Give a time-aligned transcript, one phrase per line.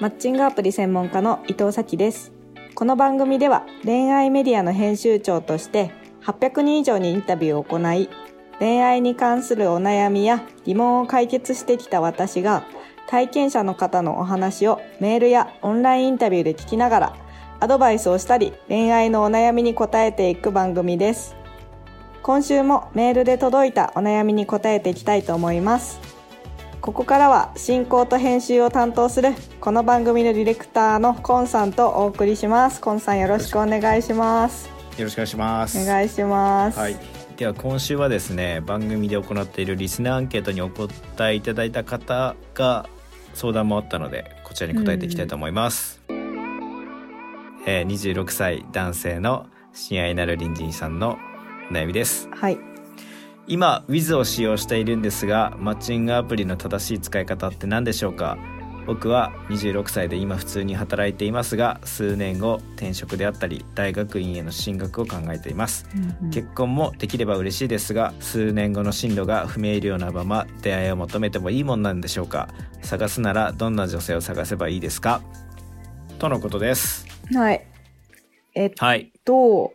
[0.00, 2.30] マッチングアプリ専門家の伊藤咲です。
[2.76, 5.90] この番組では恋愛メディアの編集長として
[6.22, 8.08] 800人以上にインタビューを行い
[8.60, 12.64] 恋愛に関するお悩みや疑問を解決してきた私が
[13.08, 17.16] 体験者の方のお話をメールやオンラインインタビューで聞きながら
[17.58, 21.34] アドバイスをしたり恋愛のお悩みに答えていく番組です。
[22.22, 26.17] 今週もメールで届いたお悩みに答えていきたいと思います。
[26.80, 29.30] ここからは進行と編集を担当する
[29.60, 32.80] この番組のディレクターのコンさんとお送りします。
[32.80, 34.68] コンさんよろしくお願いします。
[34.96, 35.82] よろしくお願いします。
[35.82, 36.78] お願いします。
[36.78, 36.96] はい。
[37.36, 42.88] では今週はですね番組で行っているリスナーアンケートにお答えいただいた方が
[43.34, 46.02] 相談もあったのでこちらに答えていきたいと思います、
[47.64, 51.18] えー、26歳男性の親愛なる隣人さんの
[51.70, 52.28] お悩みです。
[52.32, 52.67] はい
[53.48, 58.36] 今 Wiz を使用しているんですがマッチングアプリの正しい使い方って何でしょうか？
[58.86, 65.86] 僕は26歳で今普通に働いていますが数年後転職であったり大学院への進学を考えています。
[66.30, 72.48] 結婚もできれば嬉しいですが数年後の進路が不明瞭なまま出会いを求めてもいいもんなんでしょうか？
[72.82, 75.22] 探すならどんな女性を探せばいいですか？
[76.18, 77.06] とのことです。
[77.34, 77.66] はい。
[78.54, 79.12] えっはい。
[79.24, 79.72] と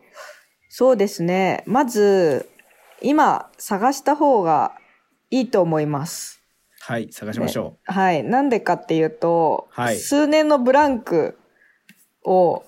[0.69, 1.63] そうですね。
[1.67, 2.49] まず
[3.03, 4.73] 今探した方が
[5.29, 6.43] いいと思います
[6.85, 8.25] はい探しましょはい。
[8.25, 11.37] なんでかっていうと、はい数年のブランク
[12.25, 12.65] を、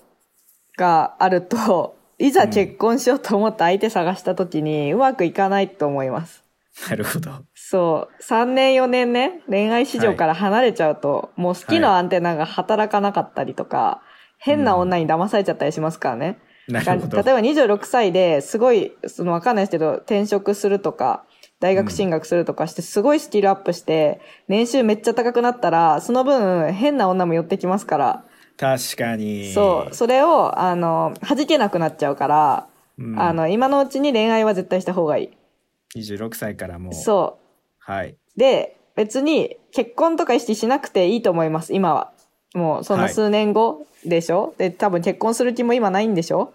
[0.78, 6.42] があると、いざ結婚しようと思った相手探した時にうまくいかないと思います。
[6.86, 8.22] うなるほどそう。
[8.22, 14.00] 3年4年ね、恋愛市場から離れちゃうと、もう好きのアンテナが働かなかったりとか、
[14.38, 16.38] 変な女に騙されちゃったりしますからね。
[16.68, 17.22] なるほど。
[17.22, 21.24] 例えば26歳ですごい、そのわかんないですけど、転職するとか、
[21.60, 28.24] 大学進学するとかして、すごいスキルアップして、年収めっちゃ高くなったら、その分変な女も寄ってきますから、
[28.58, 29.52] 確かに。
[29.52, 32.66] そう、それを、あの、弾けなくなっちゃうから、
[32.98, 33.20] うん。
[33.20, 35.98] あの、今のうちに恋愛は絶対した方がいい。
[35.98, 36.94] 26歳からもう。
[36.94, 37.38] そ
[37.78, 38.10] はい。
[38.10, 38.16] う。
[38.38, 42.12] で、別に結婚とか意識しなくていいと思います、今は。
[42.54, 46.52] もう、その数年後でしょ、で、多分結婚する気も今ないんでしょ？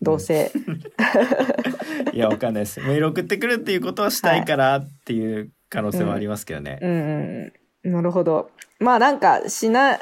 [0.00, 0.52] どうせ。
[2.12, 7.52] いやわかんないですメール送ってくるっていうことはしたいからっていう可能性もありますけどね、うんうん
[7.84, 7.92] うん。
[7.92, 8.50] なるほど。
[8.78, 9.98] まあなんか、しな、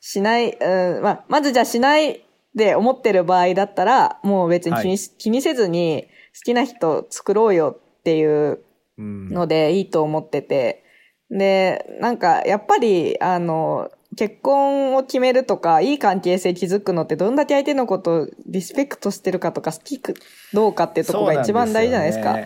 [0.00, 2.24] しない、うん、まあ、まずじゃあしない
[2.54, 8.60] で思ってる場合だったら、もう別に気に,、気にせずに好きな人作ろうよっていう
[8.98, 10.84] うんのでいいと思ってて。
[11.30, 20.12] で、なんか、やっぱり、あの、結婚を決めるとか、いい関係性築くのってどんだけ相手のことをリスペクトしてるかとか好きか
[20.52, 22.38] どうかっていうところが一番大事じゃないですか。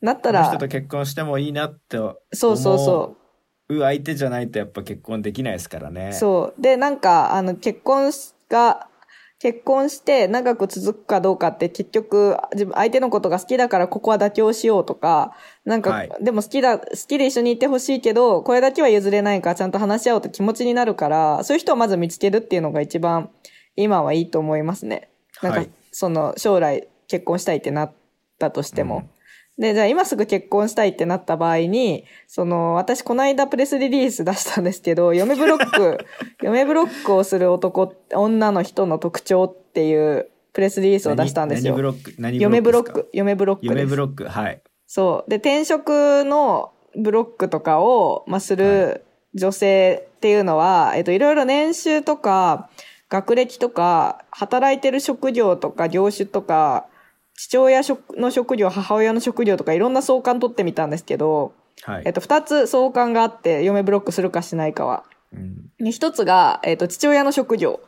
[0.00, 3.16] なったら人、と結婚してもいいなって思そうそうそ
[3.68, 3.76] う。
[3.76, 6.62] う相手じゃないとやっぱ結婚できないですからねそう。
[6.62, 8.12] で、なんか、あの、結婚
[8.48, 8.88] が、
[9.40, 15.32] 結婚して長く続くかどうかって結局、自分、相手のことが好きだからここは妥協しようとか、
[15.64, 23.30] なんか、はいでも好きだ、好きで一緒にいてほしいけど、これだけは譲れないからちゃんと話し合おうと気持ちになるから、そういう人をまず見つけるっていうのが一番
[23.76, 25.08] 今はいいと思いますね。
[25.40, 27.92] なんか、はいその、将来結婚したいってなっ
[28.38, 29.08] たとしても。
[29.58, 35.98] で、じゃあ今すぐ結婚したいってなった場合に、その、私この間プレスリリース出したんですけど、 嫁ブロック、
[36.42, 41.74] 嫁ブロックをする男、女の人の特徴っていうプレスリリースを出したんですよ。
[41.74, 43.72] 何何ブロック何嫁ブロック、嫁ブロックです。
[43.72, 45.30] 夢ブロックはいそう。
[45.30, 49.04] で、転職のブロックとかを、まあ、する
[49.34, 52.70] 女性っていうのは、えっと、いろいろ年収とか、
[53.10, 56.86] 学歴とか、働いてる職業とか、業種とか、
[57.38, 57.82] 父親
[58.16, 62.02] の職業、母親の職業とか、いろんな相関取ってみたんですけど、はい。
[62.04, 65.04] えっと、二つ相関があって、嫁ブロックするかしないかは。
[65.32, 65.92] うん。
[66.12, 67.78] つが、えっと、父親の職業。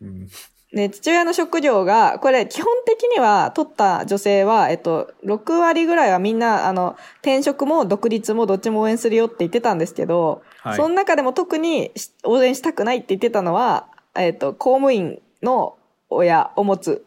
[0.00, 0.28] うん。
[0.72, 10.76] で、父親の職業が、これ基本的には取った女性は、えっと、6割ぐらいはみんな、あの、転職も独立もどっちも応援するよって言ってたんですけど、はい。
[10.76, 13.86] その中でも特にし応援したくないって言ってたのは、
[14.16, 15.76] えっと、公務員の
[16.08, 17.04] 親を持つ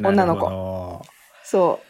[0.00, 1.02] 女の子
[1.52, 1.80] そ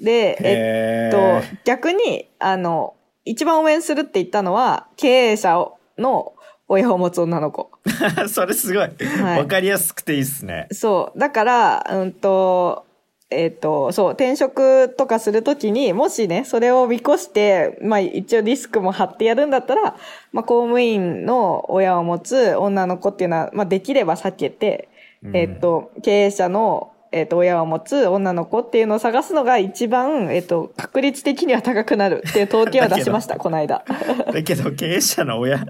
[0.00, 0.04] う。
[0.04, 1.18] で、どえっと
[1.54, 5.68] へ、逆に、あの、一番応援するって言ったのは、経営者
[5.98, 6.34] の
[6.66, 7.70] 親を持つ女の子。
[7.86, 11.18] ー それすごいはいわかりやすくていいっすねそう。
[11.18, 12.86] だから、うんと、
[13.30, 19.96] えっ、と、そう、転職とかするときに、もしね、それを見越して、まあ一応リスクも張ってやるんだったら、
[20.32, 24.88] まあ公務員の親を持つ女の子っていうのは、まあできれば避けて、
[25.22, 33.84] うんえっ、と、経営者のえっ、と、親を持つ女の子っていうのを探すのが一番、えっ、と、確率的には高くなるっていう統計は出しました、 この間。
[34.32, 35.64] だけど経営者の親の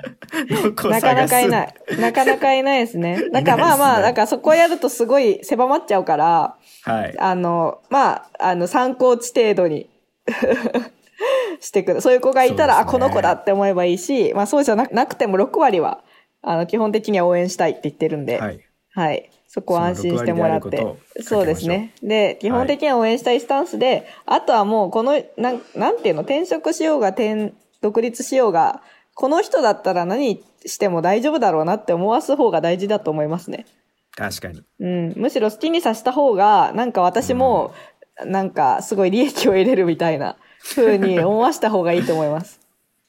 [0.75, 1.75] 子をなかなかいない。
[2.00, 3.29] なかなかいないですね。
[3.31, 9.88] なんかまあまあ、なんかそこやるとすごい狭まっちゃうから、はいあの、まあ、あの、参考値程度に
[11.61, 12.00] してくる。
[12.00, 16.02] そういう子がいたら、ねこの子だって思えばいいし、まあそうじゃななくても6割は、
[16.43, 18.52] あの、基本的には応援したいって言ってるんで、は
[18.94, 19.31] はい。
[19.49, 20.89] いそこは安心してもらってその6割であることを。
[20.89, 21.95] 書きましょうそうですね。
[22.03, 28.83] で、基本的には応援したいスタンスで、あとはもう、この、なん、なんていうの、転職しようが、転、独立しようが、
[29.15, 33.67] この人だったら何しても大丈夫だろうなって思わす方が大事だと思いますね。
[34.15, 35.12] 確かにうん。
[35.17, 37.73] むしろ好きにさせた方が、なんか私も、
[38.25, 40.37] なんかすごい利益を得れるみたいな
[40.75, 42.61] 風に思わした方がいいと思います。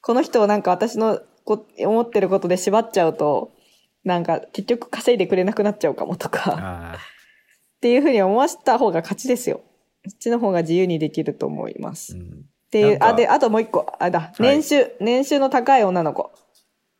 [0.01, 3.51] この人をなんか私のこ思ってることで縛っちゃうと、
[4.09, 9.61] なんか結局稼いでくれなくなっちゃうかもとか、あっていう風に思わせた方が勝ちですよ。
[10.05, 12.13] そっちの方が自由にできると思います。
[12.15, 16.31] ー、うっん、ていう、あ、で、あともう一個、あれだ、い年収、年収の高い女の子。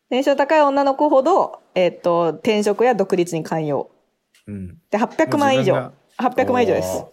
[0.09, 3.89] 年収の高い女の子ほど、えっ、と、転職や独立に寛容。
[4.47, 5.94] うんで、800万以上もう。
[6.19, 7.06] 800万以上です。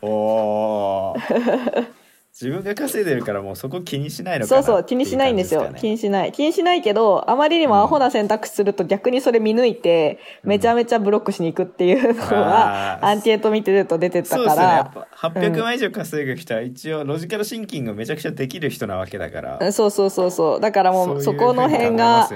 [0.00, 2.03] おー おー
[2.34, 5.72] 自分が稼いでるからもうそこ気にしないのかなそうそう、気にしないんですよ。
[5.76, 6.32] 気にしない。
[6.32, 13.06] 気にしないけど、あまりにもアホな選択肢すると逆にそれ見抜いて、めちゃめちゃブロックしに行くっていうのが、あー。
[13.06, 14.62] アンケート見てると出てたかそうですね。
[14.64, 20.60] やっら、ぱ800万以上稼ぐ人は一応ロジカルシンキングめちゃくちゃできる人なわけだから、そうそうそうそう。
[20.60, 22.28] だからもうそいこの辺が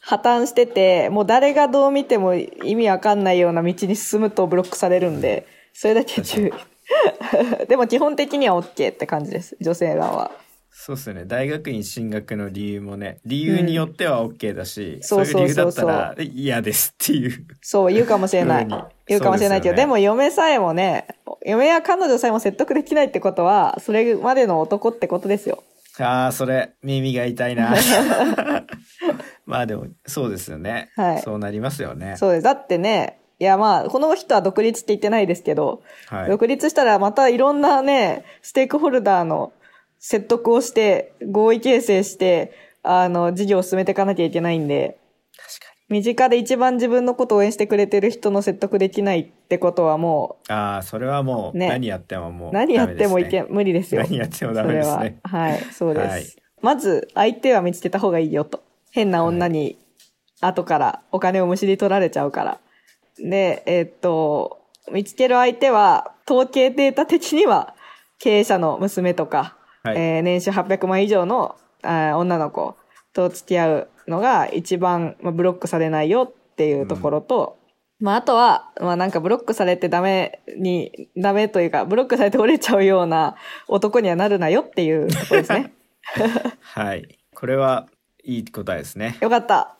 [0.00, 6.52] 破綻してて、もう誰がどう見ても意味わかんないような道に進むとブロックされるんで、それだけ注意。
[7.68, 9.56] でも基本的には OK って感じです。
[9.60, 10.30] 女性側は。
[10.72, 18.68] そうですよね大学院進学の理由もね理由によっては OK だし、そうそういう理由だったら嫌ですっていうそう、言うかもしれない。
[19.06, 21.06] 言うかもしれないけど、でねでも嫁さえもね、
[21.44, 25.62] 嫁や彼女さえも説得できないってことは、それまでの男ってことですよ。
[25.98, 27.74] ああそれ耳が痛いな
[29.44, 32.44] まあでもそうですよね、はいそうなりますよねそうです。
[32.44, 39.52] だってね、いやまあ、この人は独立って言ってないですけど、はい独立したらまたいろんなね、ステークホルダーの
[39.98, 42.52] 説得をして、合意形成して、
[42.82, 44.98] あの、事業を進めていかなきゃいけないんで、
[45.36, 54.02] 確か身近で一番自分のことを応援してくれてる人の説得できないってことはもにああそれはもうね何やってももう、う何やってもいけ、無理ですよ。
[54.02, 55.48] 何やってもダメですねそれは。
[55.48, 56.06] はい、そうです。
[56.08, 58.62] はいまず、相手は見つけた方がいいよと。
[58.90, 59.78] 変な女に、
[60.40, 62.60] 後からお金をむしり取られちゃうから。
[63.18, 64.60] で、えーっと、
[64.90, 67.74] 見つける相手は、統計データ的には、
[68.18, 72.76] 経営者の娘とか、はいえー年収800万以上のあー女の子
[73.14, 77.58] と付き合うのが一番、まあ、ブロックされないよっていうところと、
[77.98, 83.36] まあ、あとは、まあ、なんかブロックされてダメに、ダメというか、ブロックされて折れちゃうような
[83.68, 85.72] 男にはなるなよっていうところですね。
[86.60, 87.88] はいこれは
[88.24, 89.76] いい答えですねよかった。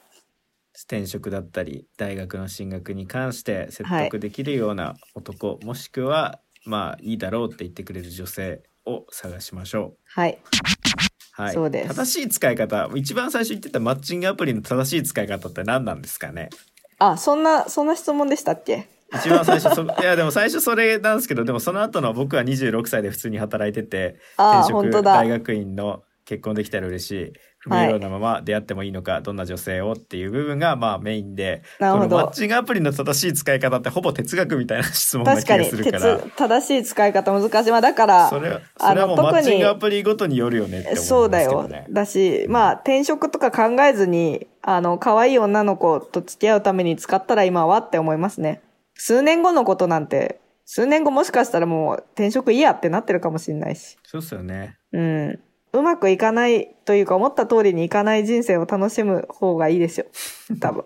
[0.85, 10.39] 転職だったり大学の進学に関して説得できるような男、もしくはまあいいだろうって言ってくれる女性を探しましょはい。
[10.41, 11.43] う。
[11.43, 11.95] はい、そうです。
[11.95, 16.51] 正しい使い方一番最初言ってたマッチングアプリの正しい使い方って何なんですかね？
[16.99, 18.89] あ、そんな、そんな質問でしたっけ？
[19.13, 37.71] 一番最初そいやでも最初それなんですけどでもその後の僕は26歳で普通に働いてて転職大学院の結婚できたら嬉しい不明瞭なまま出会ってもいいのか、どんな女性をっていう部分がまあメインでなるほどこのマッチングアプリの正しい使い方ってほぼ哲学みたいな質問な気がするから鉄、正しい使い方難しい。
[37.73, 41.87] まあだから、それはあそれはもうの特にマッチングアプリごとによるよねって思いますけそうだよどね。。
[41.91, 48.63] だし、まあ、転職とか考えずに、あの、可愛い女の子と付き合うために使ったら今はって思いますね。
[48.95, 53.99] 数年後のことなんて、数年後もしかしたらもう転職いいやってなってるかもしれないし。
[54.05, 54.77] そうっすよね。
[54.93, 55.41] うん。
[55.73, 60.07] うまくいかないというか思った通りにいかない人生を楽しむ方がいいですよ。
[60.61, 60.85] 多分。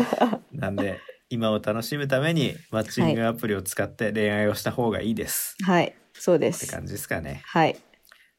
[0.52, 0.98] なんで
[1.28, 5.56] 今を楽しむためにマッチングアプリを使って恋愛をした方がいいです。
[5.62, 5.94] はい。
[6.14, 6.64] そうです。
[6.64, 7.42] って感じですかね。
[7.44, 7.76] はい。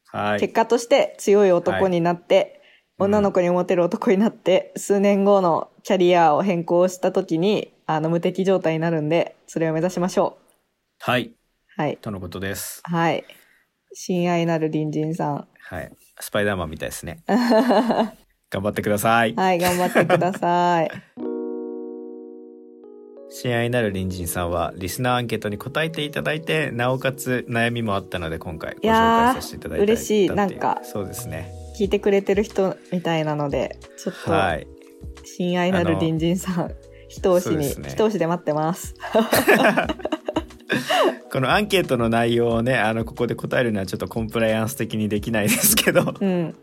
[0.06, 0.40] はい。
[0.40, 2.64] 結果として強い男になって、うん
[2.96, 10.38] 女の子にモテる男になって、数年後のキャリアを変更した時に、あの、無敵状態になるんで、それを目指しましょ
[11.00, 11.24] はい。
[11.24, 11.34] う。
[11.76, 11.96] はい。
[11.96, 12.82] とのことです。
[12.84, 13.24] はい。
[13.94, 15.48] 親愛なる隣人さん。
[15.66, 15.92] はい。
[16.20, 17.22] スパイダーマンみたいですね。
[17.26, 19.34] 頑張ってください。
[19.34, 20.90] はい、頑張ってください。
[23.30, 34.66] 親愛なる隣人さんはリスナーアンケートに答えていただいてなおかつ悩みもあったので今回ご紹介させていただいた嬉しいなんかそうですね聞いてくれてる人みたいなので、ちょっと、はい
[35.24, 36.70] 親愛なる隣人さん、
[37.08, 38.94] 一押しに、ね一押しで待ってます。
[41.32, 46.54] このアンケートの内容をねあのここで答えるのはちょっとコンプライアンス的にできないですけどうん。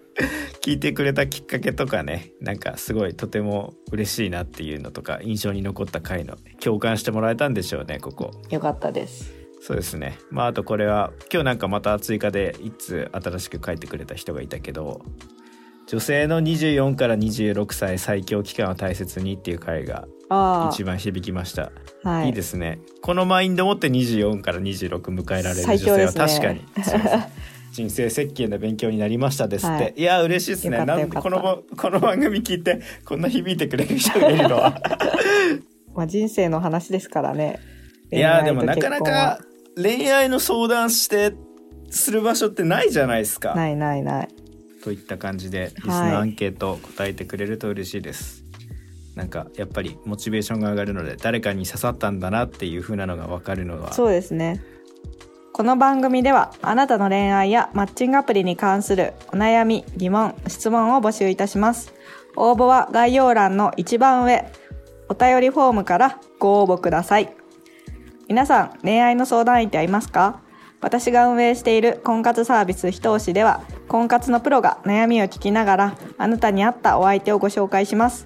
[0.62, 8.32] 聞いてくれたきっかけとかねなんかすごいとても嬉しいなっていうのとか印象に残った回の共感してもらえたんでしょうねここ。
[8.50, 9.34] よかったです。
[9.62, 10.18] そうですね。
[10.32, 15.02] まああとこれは今日なんかまた追加で一通新しく書いてくれた人がいたけど
[15.92, 21.74] 女性の24から26歳最強期間を大切にっていう回があ一番響きました。
[22.06, 22.28] あはい。
[22.28, 22.80] いいですね。
[23.02, 26.66] このマインド持って24から26迎えられる女性は確かに。
[26.82, 27.18] そうです
[27.74, 29.94] 人生設計の勉強になりましたですって、はい。
[29.98, 30.86] い、や嬉しいですね。
[30.86, 34.82] なんこのこの番組聞いてこんな響いてくれる人がいるのは。
[35.94, 37.60] まあ人生の話ですからね。
[38.14, 39.40] いやでもなかなか
[39.76, 41.34] 恋愛の相談して
[41.90, 43.56] する場所ってないじゃないですか。
[43.56, 44.30] ないないない
[44.84, 48.44] といった感じでリスナーアンケート答えてくれると嬉しいです、
[49.16, 54.64] なんかやっぱりモチベーションが上がるので誰かに刺さったんだなっていう風なのが分かるのはそうですね。
[55.54, 61.94] この番組ではあなたの恋愛やマッチングアプリに関するお悩み疑問質問を募集いたします。
[62.38, 64.50] 応募は概要欄の一番上
[65.10, 67.36] お便りフォームからご応募ください。
[68.30, 70.40] 皆さん恋愛の相談相手はいますか？
[70.80, 73.62] 私が運営している婚活サービスひと押しでは
[73.92, 78.26] 婚活のプロが悩みを聞きながらあなたに合ったお相手をご紹介します。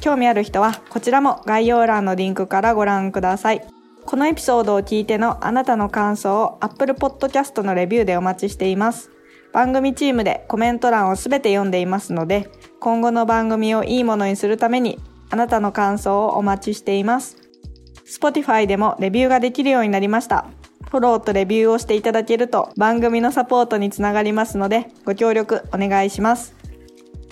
[0.00, 3.66] 興味ある人はこちらも概要欄のリンクからご覧ください。
[4.04, 9.10] このエピソードを聞いてのあなたの感想を Apple Podcast のレビューでお待ちしています。
[9.52, 15.00] 番組チームでコメント欄をすべて読んでいますので今後の番組をいいものにするために
[15.30, 17.38] あなたの感想をお待ちしています。
[18.06, 20.46] Spotify でもレビューができるようになりました。
[20.96, 26.54] フォローとレビューをしていただけると番組のサポートにつながりますのでご協力お願いします。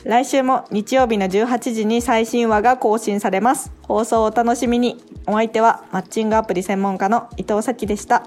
[0.04, 3.72] 来週も日曜日の18時に最新話が更新されます。
[3.80, 5.02] 放送をお楽しみに。
[5.26, 8.24] お相手はマッチングアプリ専門家の伊藤咲でした。